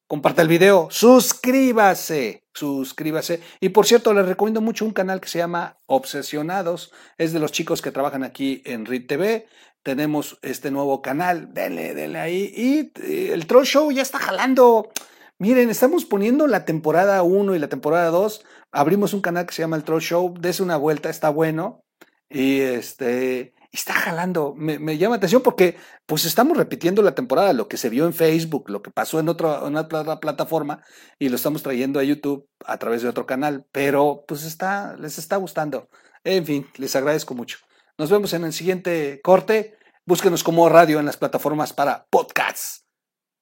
Comparta 0.08 0.42
el 0.42 0.48
video. 0.48 0.88
Suscríbase. 0.90 2.46
Suscríbase. 2.54 3.42
Y 3.60 3.70
por 3.70 3.86
cierto, 3.86 4.14
les 4.14 4.26
recomiendo 4.26 4.62
mucho 4.62 4.86
un 4.86 4.92
canal 4.92 5.22
que 5.22 5.30
se 5.30 5.38
llama 5.38 5.78
Obsesionados. 5.86 6.92
Es 7.18 7.32
de 7.32 7.40
los 7.40 7.52
chicos 7.52 7.82
que 7.82 7.92
trabajan 7.92 8.24
aquí 8.24 8.64
en 8.66 8.86
RIT 8.86 9.08
TV 9.08 9.48
tenemos 9.84 10.40
este 10.42 10.72
nuevo 10.72 11.02
canal, 11.02 11.54
denle, 11.54 11.94
denle 11.94 12.20
ahí. 12.20 12.54
Y, 12.56 12.92
el 13.32 13.48
Troll 13.48 13.66
Show 13.66 13.92
ya 13.92 14.02
está 14.02 14.20
jalando. 14.20 14.92
Miren, 15.38 15.70
estamos 15.70 16.06
poniendo 16.06 16.48
la 16.48 16.66
temporada 16.66 17.24
1 17.24 17.56
y 17.56 17.60
la 17.60 17.70
temporada 17.70 18.10
2. 18.10 18.46
Abrimos 18.72 19.14
un 19.14 19.22
canal 19.22 19.46
que 19.46 19.54
se 19.54 19.64
llama 19.64 19.76
El 19.76 19.84
Troll 19.84 20.02
Show. 20.02 20.34
Des 20.40 20.60
una 20.60 20.78
vuelta, 20.78 21.10
está 21.10 21.30
bueno. 21.30 21.84
Y 22.30 22.60
este 22.60 23.54
está 23.72 23.94
jalando. 23.94 24.54
Me, 24.56 24.98
llama 24.98 25.16
atención 25.16 25.42
porque 25.42 25.78
pues 26.06 26.26
estamos 26.26 26.58
repitiendo 26.58 27.02
la 27.02 27.16
temporada, 27.16 27.54
lo 27.54 27.68
que 27.68 27.78
se 27.78 27.90
vio 27.90 28.06
en 28.06 28.14
Facebook, 28.14 28.70
lo 28.70 28.82
que 28.82 28.92
pasó 28.92 29.20
en, 29.20 29.30
otro, 29.30 29.68
en 29.68 29.76
otra 29.78 30.20
plataforma 30.20 30.84
y 31.20 31.30
lo 31.30 31.38
estamos 31.38 31.64
trayendo 31.64 32.00
a 32.00 32.04
YouTube 32.04 32.48
a 32.66 32.78
través 32.78 33.02
de 33.02 33.10
otro 33.10 33.26
canal. 33.26 33.66
Pero 33.72 34.26
pues 34.28 34.44
está, 34.44 34.96
les 34.98 35.18
está 35.18 35.38
gustando. 35.38 35.90
En 36.24 36.46
fin, 36.46 36.68
les 36.78 36.96
agradezco 36.96 37.34
mucho. 37.34 37.58
Nos 37.98 38.10
vemos 38.10 38.34
en 38.34 38.44
el 38.44 38.54
siguiente 38.54 39.22
corte. 39.24 39.78
Búsquenos 40.06 40.44
como 40.44 40.68
radio 40.70 41.00
en 41.00 41.06
las 41.06 41.18
plataformas 41.18 41.74
para 41.74 42.08
podcasts. 42.10 42.86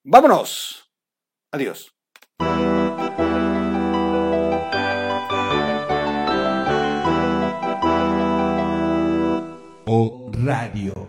¡Vámonos! 0.04 0.92
Adiós. 1.52 1.96
O 9.86 10.32
Radio. 10.34 11.09